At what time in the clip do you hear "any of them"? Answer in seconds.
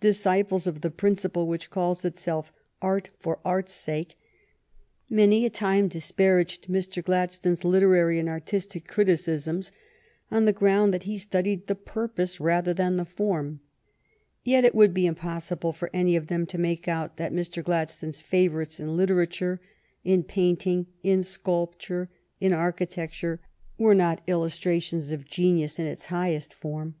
15.94-16.44